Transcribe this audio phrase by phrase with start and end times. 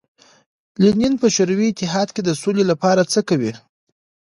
[0.81, 3.53] لینین په شوروي اتحاد کې د سولې لپاره څه کوي.